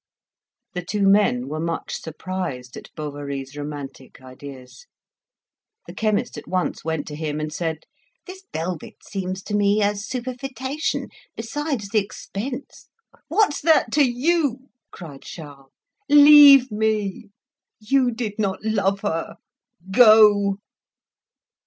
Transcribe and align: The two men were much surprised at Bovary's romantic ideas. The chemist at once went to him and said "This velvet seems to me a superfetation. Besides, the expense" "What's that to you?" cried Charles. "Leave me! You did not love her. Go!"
The 0.73 0.83
two 0.83 1.07
men 1.07 1.47
were 1.47 1.59
much 1.59 1.93
surprised 1.97 2.75
at 2.75 2.89
Bovary's 2.95 3.55
romantic 3.55 4.19
ideas. 4.19 4.87
The 5.85 5.93
chemist 5.93 6.39
at 6.39 6.47
once 6.47 6.83
went 6.83 7.05
to 7.09 7.15
him 7.15 7.39
and 7.39 7.53
said 7.53 7.83
"This 8.25 8.43
velvet 8.51 8.95
seems 9.07 9.43
to 9.43 9.55
me 9.55 9.83
a 9.83 9.93
superfetation. 9.93 11.09
Besides, 11.35 11.89
the 11.89 11.99
expense" 12.03 12.89
"What's 13.27 13.61
that 13.61 13.91
to 13.91 14.03
you?" 14.03 14.69
cried 14.89 15.21
Charles. 15.21 15.69
"Leave 16.09 16.71
me! 16.71 17.29
You 17.79 18.09
did 18.09 18.39
not 18.39 18.63
love 18.63 19.01
her. 19.01 19.35
Go!" 19.91 20.57